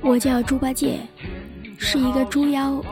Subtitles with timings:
[0.00, 0.98] 我叫猪八戒，
[1.78, 2.82] 是一个猪妖。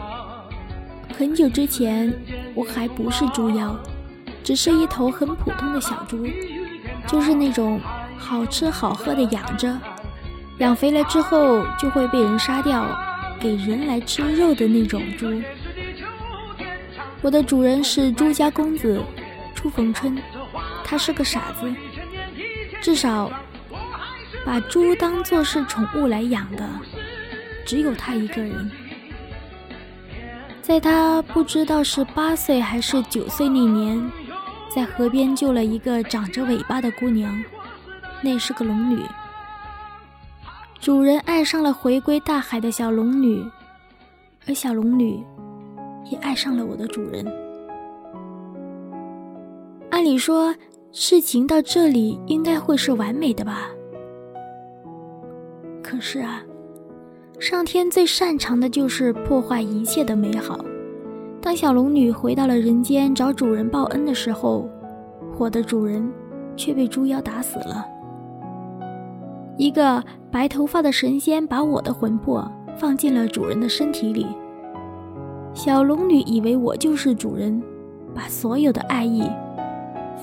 [1.16, 2.12] 很久之前，
[2.54, 3.76] 我还不是猪妖，
[4.42, 6.26] 只是一头很普通的小猪，
[7.06, 7.80] 就是那种
[8.16, 9.78] 好吃好喝的养着，
[10.58, 12.86] 养肥了之后就会被人杀掉，
[13.38, 15.40] 给人来吃肉的那种猪。
[17.20, 19.00] 我的主人是朱家公子
[19.54, 20.18] 朱逢春，
[20.84, 21.72] 他是个傻子，
[22.80, 23.30] 至少
[24.44, 26.68] 把猪当做是宠物来养的，
[27.64, 28.70] 只有他一个人。
[30.60, 34.10] 在他不知道是八岁还是九岁那年，
[34.74, 37.42] 在河边救了一个长着尾巴的姑娘，
[38.22, 39.02] 那是个龙女。
[40.80, 43.44] 主人爱上了回归大海的小龙女，
[44.48, 45.24] 而小龙女
[46.10, 47.24] 也爱上了我的主人。
[49.90, 50.54] 按理说，
[50.90, 53.68] 事情到这里应该会是完美的吧？
[55.92, 56.42] 可是啊。
[57.38, 60.58] 上天最擅长的就是破坏一切的美好。
[61.38, 64.66] 当小龙女回到了人间找主人报恩的时候，
[65.36, 66.10] 我的主人
[66.56, 67.84] 却被猪妖打死了。
[69.58, 74.26] 一个白头发的神仙把我的魂魄放进了主人的身体里。
[75.52, 77.62] 小龙女以为我就是主人，
[78.14, 79.28] 把所有的爱意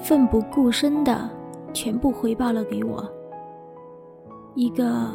[0.01, 1.29] 奋不顾身的
[1.73, 3.07] 全部回报了给我。
[4.55, 5.11] 一个。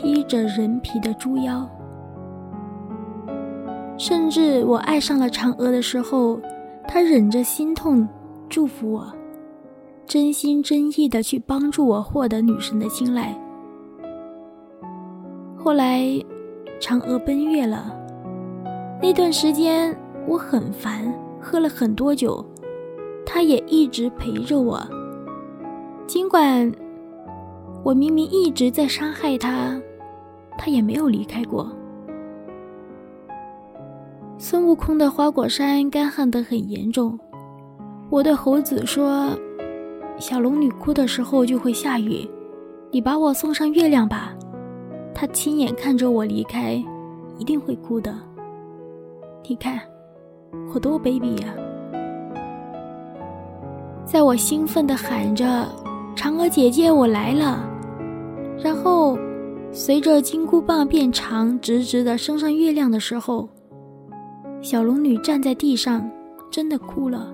[0.00, 1.68] 披着人皮的猪妖，
[3.98, 6.38] 甚至我爱上了嫦娥的时候，
[6.86, 8.08] 他忍着心痛，
[8.48, 9.12] 祝福我，
[10.06, 13.36] 真心真意的去帮助我获得女神的青睐。
[15.56, 16.04] 后来，
[16.78, 17.92] 嫦娥奔月了，
[19.02, 19.92] 那段时间
[20.28, 22.44] 我很烦，喝了很多酒，
[23.26, 24.80] 他也一直陪着我，
[26.06, 26.72] 尽管。
[27.84, 29.80] 我明明一直在伤害他，
[30.58, 31.70] 他也没有离开过。
[34.36, 37.18] 孙悟空的花果山干旱得很严重，
[38.10, 39.30] 我对猴子说
[40.18, 42.28] ：“小龙女哭的时候就会下雨，
[42.90, 44.34] 你把我送上月亮吧。”
[45.14, 46.82] 他亲眼看着我离开，
[47.38, 48.14] 一定会哭的。
[49.48, 49.80] 你看，
[50.74, 51.54] 我多卑鄙呀！
[54.04, 55.66] 在我兴奋地喊着。
[56.14, 57.64] 嫦娥姐姐，我来了。
[58.58, 59.16] 然后，
[59.70, 63.48] 随着金箍棒变长，直直的升上月亮的时候，
[64.60, 66.10] 小龙女站在地上，
[66.50, 67.32] 真的哭了。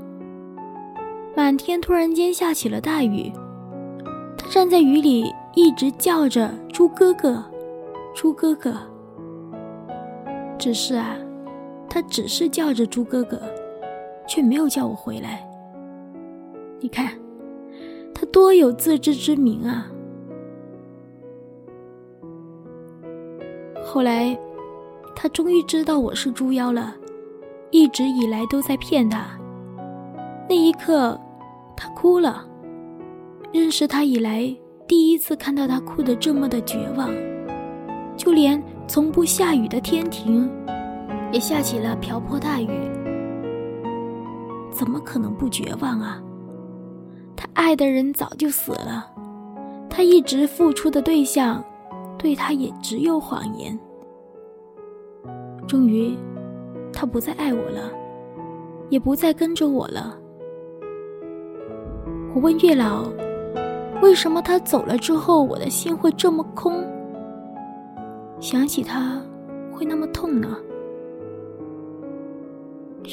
[1.37, 3.33] 满天突然间下起了大雨，
[4.37, 7.43] 她站在雨里，一直叫着“猪哥哥，
[8.15, 8.75] 猪哥哥”。
[10.59, 11.16] 只是啊，
[11.89, 13.41] 她只是叫着“猪哥哥”，
[14.28, 15.45] 却没有叫我回来。
[16.81, 17.11] 你看。
[18.16, 19.91] 他多有自知之明啊！
[23.94, 24.37] 后来，
[25.15, 26.93] 他终于知道我是猪妖了，
[27.71, 29.25] 一直以来都在骗他。
[30.49, 31.16] 那一刻，
[31.77, 32.44] 他哭了。
[33.53, 34.53] 认识他以来，
[34.88, 37.09] 第一次看到他哭得这么的绝望，
[38.16, 40.50] 就连从不下雨的天庭，
[41.31, 42.69] 也下起了瓢泼大雨。
[44.72, 46.21] 怎么可能不绝望啊？
[47.37, 49.09] 他爱的人早就死了，
[49.88, 51.62] 他一直付出的对象，
[52.19, 53.78] 对他也只有谎言。
[55.66, 56.16] 终于，
[56.92, 57.91] 他不再爱我了，
[58.88, 60.19] 也不再跟着我了。
[62.34, 63.04] 我问月老，
[64.03, 66.84] 为什么他走了之后，我的心会这么空？
[68.41, 69.21] 想起他，
[69.72, 70.56] 会那么痛呢？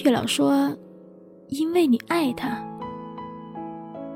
[0.03, 0.71] 月老说，
[1.47, 2.57] 因为你爱他。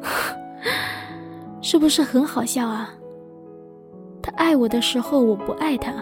[1.61, 2.89] 是不是很好笑啊？
[4.21, 5.93] 他爱我的时候我不爱他，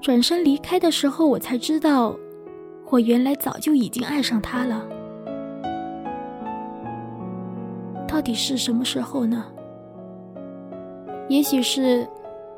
[0.00, 2.16] 转身离开的时候我才知道，
[2.88, 4.84] 我原来早就已经爱上他了。
[8.08, 9.44] 到底是什么时候呢？
[11.28, 12.08] 也许是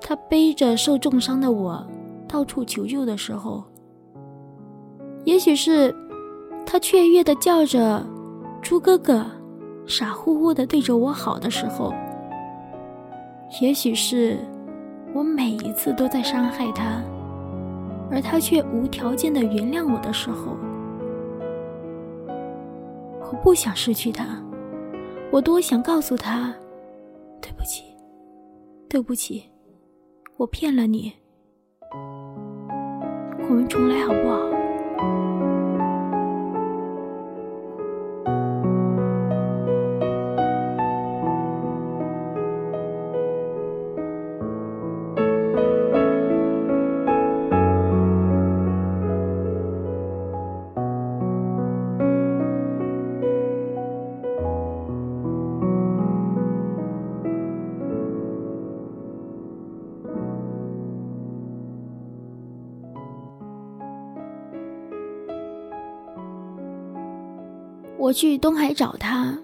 [0.01, 1.87] 他背着受重伤的我
[2.27, 3.63] 到处求救的时候，
[5.25, 5.95] 也许是
[6.65, 8.05] 他雀跃的叫着
[8.63, 9.27] “猪哥哥”。
[9.85, 11.93] 傻乎乎的对着我好的时候，
[13.61, 14.39] 也许是
[15.13, 17.03] 我每一次都在伤害他，
[18.13, 20.55] 而他却无条件的原谅我的时候，
[23.23, 24.39] 我不想失去他，
[25.31, 26.55] 我多想告诉他，
[27.41, 27.85] 对不起，
[28.87, 29.45] 对不起，
[30.37, 31.11] 我骗了你。
[33.49, 35.32] 我们重来好不好？
[68.13, 69.35] 我去东海找他，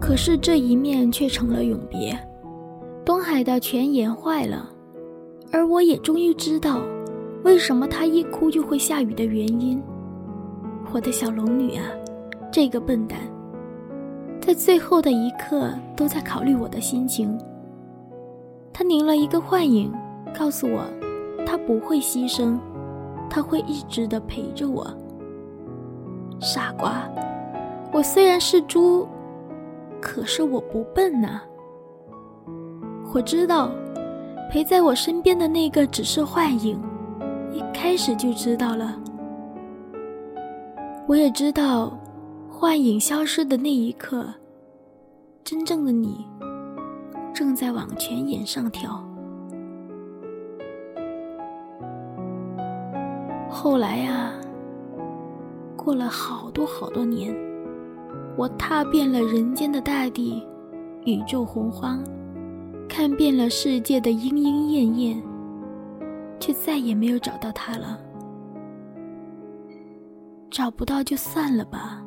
[0.00, 2.18] 可是这一面却成了永别。
[3.04, 4.70] 东海的泉眼坏了，
[5.52, 6.80] 而我也终于知道，
[7.44, 9.78] 为什么他一哭就会下雨的原因。
[10.94, 11.84] 我的小龙女啊，
[12.50, 13.18] 这个笨蛋，
[14.40, 17.38] 在最后的一刻都在考虑我的心情。
[18.72, 19.92] 他拧了一个幻影，
[20.34, 20.86] 告诉我，
[21.44, 22.58] 他不会牺牲，
[23.28, 24.90] 他会一直的陪着我。
[26.40, 27.06] 傻瓜。
[27.90, 29.08] 我虽然是猪，
[30.00, 31.40] 可是我不笨呐。
[33.12, 33.70] 我知道，
[34.50, 36.78] 陪在我身边的那个只是幻影，
[37.52, 38.94] 一开始就知道了。
[41.06, 41.98] 我也知道，
[42.50, 44.26] 幻影消失的那一刻，
[45.42, 46.26] 真正的你
[47.32, 49.02] 正在往前沿上跳。
[53.48, 54.30] 后来呀，
[55.74, 57.47] 过了好多好多年。
[58.38, 60.40] 我踏遍了人间的大地，
[61.04, 62.00] 宇宙洪荒，
[62.88, 65.22] 看遍了世界的莺莺燕燕，
[66.38, 67.98] 却再也没有找到他了。
[70.52, 72.00] 找不到就算了吧，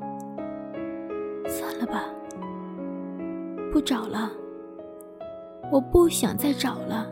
[1.50, 2.06] 算了吧，
[3.70, 4.32] 不找了。
[5.70, 7.12] 我不想再找了。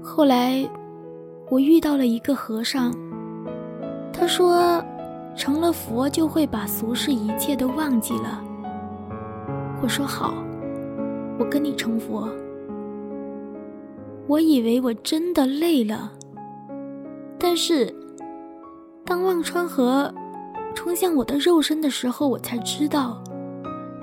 [0.00, 0.64] 后来，
[1.50, 2.94] 我遇到了一个和尚，
[4.12, 4.80] 他说。
[5.36, 8.42] 成了佛就会把俗世一切都忘记了。
[9.82, 10.34] 我说好，
[11.38, 12.28] 我跟你成佛。
[14.26, 16.12] 我以为我真的累了，
[17.38, 17.92] 但是
[19.04, 20.12] 当忘川河
[20.74, 23.22] 冲向我的肉身的时候，我才知道，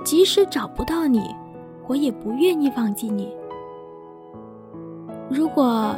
[0.04, 1.34] 即使找不到你，
[1.88, 3.32] 我也不愿意忘记你。
[5.30, 5.96] 如果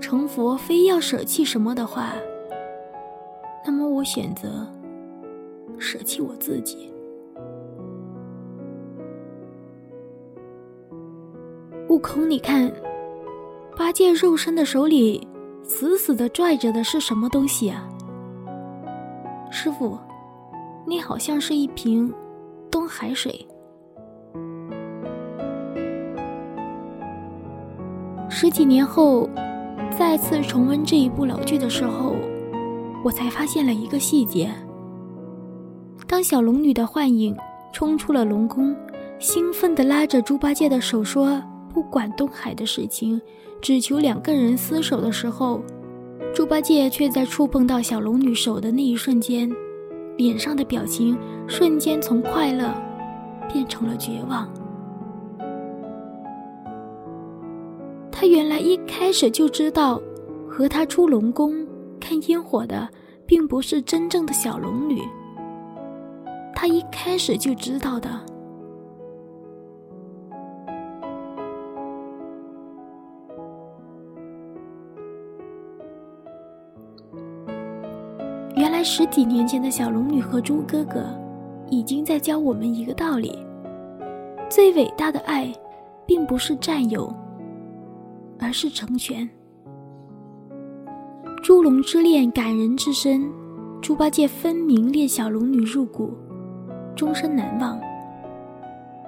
[0.00, 2.12] 成佛非要舍弃什么的话。
[3.64, 4.66] 那么我选择
[5.78, 6.92] 舍弃我自己。
[11.88, 12.72] 悟空，你看，
[13.76, 15.26] 八戒肉身的手里
[15.62, 17.88] 死死的拽着的是什么东西啊？
[19.50, 19.98] 师傅，
[20.86, 22.12] 你好像是一瓶
[22.70, 23.46] 东海水。
[28.28, 29.28] 十几年后，
[29.98, 32.14] 再次重温这一部老剧的时候。
[33.02, 34.52] 我才发现了一个细节：
[36.06, 37.34] 当小龙女的幻影
[37.72, 38.76] 冲出了龙宫，
[39.18, 43.18] 兴奋地拉着猪八戒的手说“不管东海的事情，
[43.62, 45.62] 只求两个人厮守”的时候，
[46.34, 49.50] 猪八戒却在触碰到小龙女手的那一瞬间，
[50.18, 51.16] 脸上的表情
[51.48, 52.70] 瞬间从快乐
[53.50, 54.46] 变成了绝望。
[58.12, 59.98] 他原来一开始就知道，
[60.46, 61.66] 和他出龙宫。
[62.02, 62.88] 看烟火的
[63.30, 65.00] 并不是真正的小龙女，
[66.52, 68.10] 她一开始就知道的。
[78.56, 81.06] 原来十几年前的小龙女和猪哥哥，
[81.68, 83.38] 已经在教我们一个道理：
[84.48, 85.54] 最伟大的爱，
[86.04, 87.14] 并不是占有，
[88.40, 89.30] 而是成全。
[91.60, 93.30] 猪龙之恋感人至深，
[93.82, 96.10] 猪八戒分明恋小龙女入骨，
[96.96, 97.78] 终身难忘。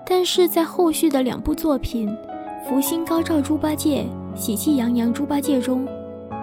[0.05, 2.07] 但是在后续的两部作品
[2.63, 4.05] 《福星高照猪八戒》
[4.39, 5.89] 《喜气洋洋猪八戒》中，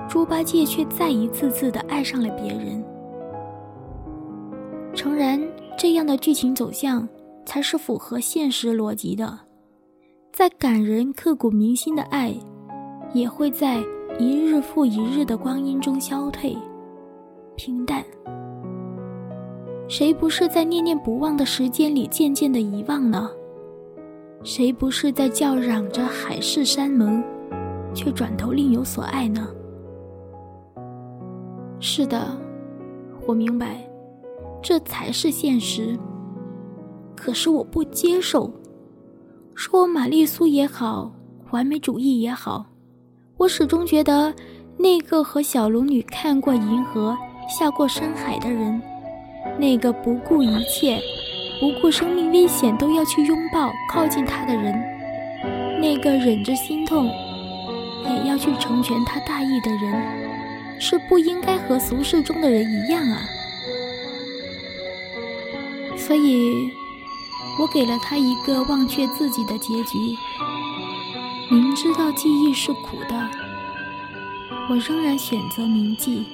[0.08, 2.84] 猪八戒却再一次次的爱上了别人。
[4.96, 5.40] 诚然，
[5.78, 7.08] 这样的剧情走向
[7.46, 9.42] 才是符合现实逻辑的。
[10.34, 12.34] 再感人、刻骨铭心的爱，
[13.14, 13.80] 也会在。
[14.20, 16.54] 一日复一日的光阴中消退，
[17.56, 18.04] 平淡。
[19.88, 23.32] 谁不是在念念不忘的时间里渐渐的遗忘呢？
[24.44, 27.24] 谁不是在叫嚷着海誓山盟，
[27.94, 29.48] 却转头另有所爱呢？
[31.80, 32.38] 是的，
[33.26, 33.90] 我明白，
[34.62, 35.98] 这才是现实。
[37.16, 38.52] 可是我不接受，
[39.56, 41.10] 说我玛丽苏也好，
[41.52, 42.66] 完美主义也好，
[43.40, 44.34] 我始终觉得
[44.76, 47.18] 那个和小龙女看过银河、
[47.48, 48.82] 下过深海的人，
[49.58, 51.00] 那个不顾一切、
[51.58, 54.78] 不顾生命危险都要去拥抱、靠近他的人，
[55.80, 57.10] 那个忍着心痛
[58.04, 63.22] 也要去成全他大义的人，是不应该和俗世中的人一样啊。
[65.96, 66.70] 所以，
[67.58, 69.98] 我给了他一个忘却自己的结局。
[71.52, 73.30] 明知道记忆是苦的，
[74.70, 76.28] 我仍然选择铭记。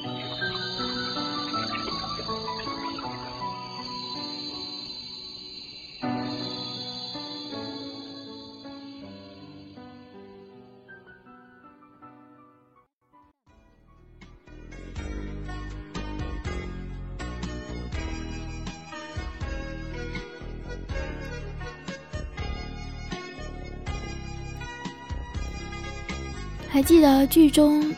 [26.85, 27.91] 记得剧中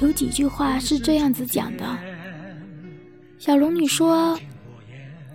[0.00, 1.98] 有几句话是这样子讲的：
[3.38, 4.38] 小龙女说：“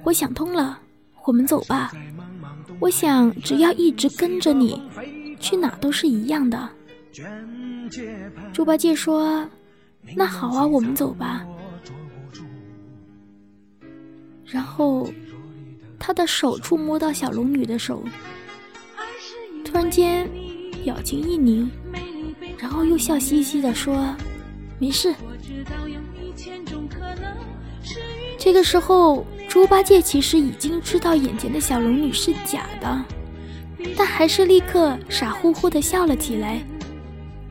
[0.03, 0.79] 我想通了，
[1.23, 1.91] 我们走吧。
[2.79, 4.81] 我想只要一直跟着你，
[5.39, 6.67] 去哪都是一样的。”
[8.51, 9.47] 猪八戒说
[10.17, 11.45] ：“那好啊，我们走吧。”
[14.43, 15.07] 然后
[15.99, 18.03] 他的手触摸到小龙女的手，
[19.63, 20.27] 突然间
[20.83, 21.69] 表情一凝。
[22.57, 24.15] 然后又笑嘻嘻的说
[24.79, 25.13] ：“没事。”
[28.37, 33.05] 这个时候，猪八戒其实已经知道眼前的小龙女是假的，
[33.97, 36.61] 但还是立刻傻乎乎的笑了起来，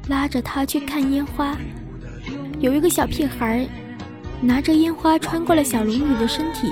[0.09, 1.57] 拉着她去看烟花。
[2.61, 3.67] 有一个小屁孩
[4.41, 6.71] 拿着烟花穿过了小龙女的身体，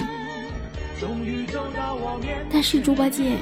[2.51, 3.37] 但是猪八戒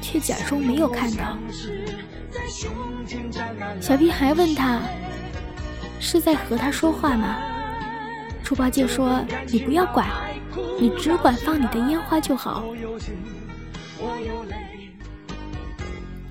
[0.00, 1.36] 却假装没有看到。
[3.80, 4.80] 小屁孩问他
[6.00, 7.38] ：“是在和他说话吗？”
[8.42, 10.06] 猪八戒说：“你不要管，
[10.78, 12.64] 你只管放你的烟花就好。”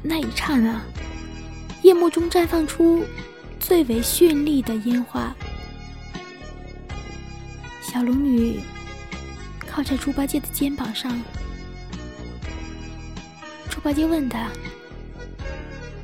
[0.02, 0.80] 那一刹那，
[1.82, 3.04] 夜幕中绽放出
[3.60, 5.34] 最为绚丽的烟花。
[7.82, 8.60] 小龙女
[9.60, 11.20] 靠在猪八戒的肩膀上，
[13.86, 14.50] 猪八戒问他。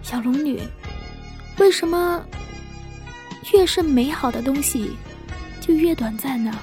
[0.04, 0.60] 小龙女，
[1.58, 2.24] 为什么
[3.54, 4.92] 越是美好的东西
[5.60, 6.56] 就越短暂呢？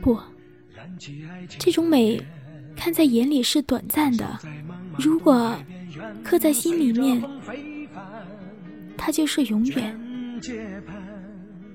[0.00, 0.16] 不，
[1.58, 2.22] 这种美
[2.76, 4.38] 看在眼里是短暂的，
[4.96, 5.58] 如果
[6.22, 7.20] 刻在心里面，
[8.96, 10.40] 它就是永远。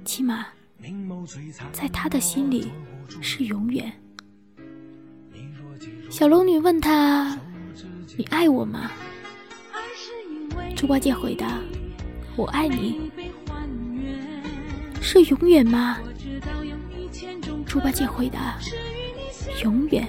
[0.05, 0.45] 起码
[1.73, 2.71] 在他的心里
[3.21, 3.91] 是永远。
[6.11, 7.39] 小龙女问他。
[8.17, 8.91] 你爱我吗？
[10.75, 11.57] 猪八戒回答
[12.35, 13.09] ：“我爱你。”
[14.99, 15.97] 是永远吗？
[17.65, 18.59] 猪八戒回答
[19.63, 20.05] ：“永远，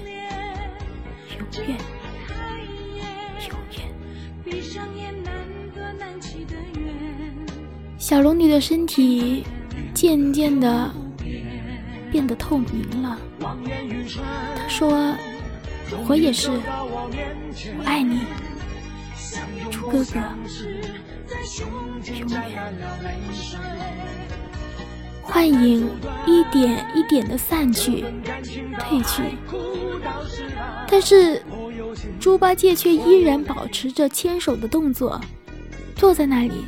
[1.39, 1.79] 永远，
[3.49, 3.87] 永远。”
[7.97, 9.45] 小龙女的身体
[9.95, 10.93] 渐渐的
[12.11, 13.17] 变得透明了。
[14.57, 15.15] 她说
[16.09, 16.51] ：“我也是。”
[17.79, 18.21] 我爱你，
[19.71, 20.21] 猪哥哥，
[22.19, 22.73] 永远。
[25.23, 25.89] 幻影
[26.27, 28.05] 一点一点的散去、
[28.79, 29.23] 褪去，
[30.89, 31.41] 但是
[32.21, 35.19] 猪八戒却依然保持着牵手的动作，
[35.97, 36.67] 坐在那里。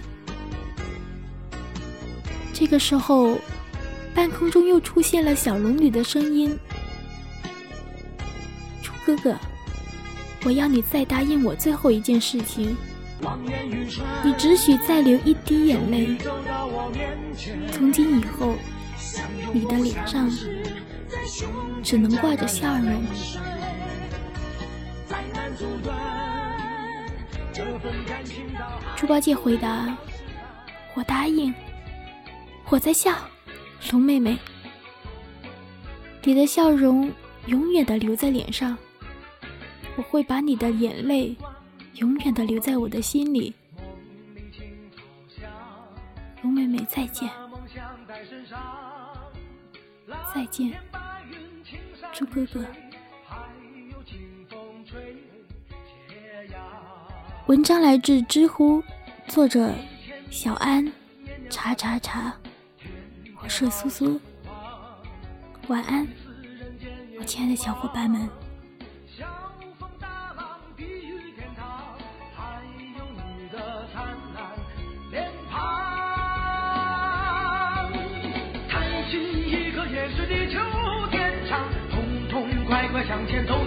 [2.52, 3.36] 这个时候，
[4.14, 6.56] 半空中又出现了小龙女的声音
[9.04, 9.36] ：“哥哥。”
[10.46, 12.76] 我要你再答应我最后一件事情，
[14.22, 16.18] 你只许再流一滴眼泪。
[17.72, 18.54] 从今以后，
[19.54, 20.30] 你的脸上
[21.82, 23.02] 只能挂着笑容。
[28.94, 29.96] 猪八戒回答
[30.92, 31.54] ：“我答应，
[32.68, 33.16] 我在笑，
[33.90, 34.36] 龙妹妹，
[36.22, 37.10] 你的笑容
[37.46, 38.76] 永远的留在脸上。”
[39.96, 41.36] 我会把你的眼泪
[41.94, 43.54] 永远的留在我的心里，
[46.42, 47.30] 龙妹妹再见，
[50.34, 50.72] 再见，
[52.12, 52.64] 猪哥哥。
[57.46, 58.82] 文章来自知乎，
[59.28, 59.72] 作者
[60.30, 60.90] 小安，
[61.48, 62.34] 查查查，
[63.42, 64.20] 我是苏苏，
[65.68, 66.08] 晚安，
[67.18, 68.28] 我亲爱的小伙伴们。
[83.06, 83.63] 向前走。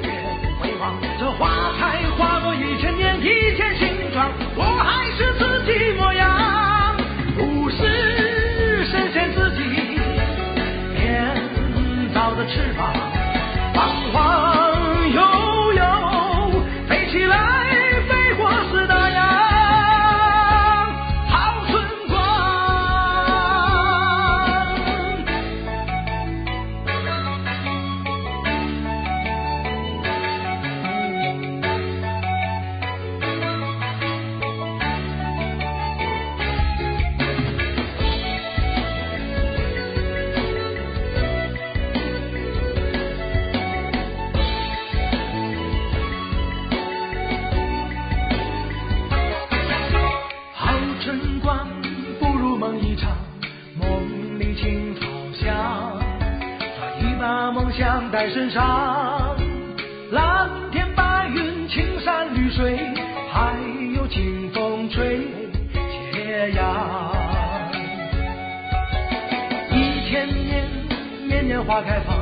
[71.68, 72.16] 花开放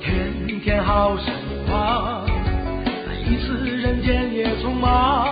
[0.00, 1.24] 天天好时
[1.66, 5.25] 光来一次人间也匆忙。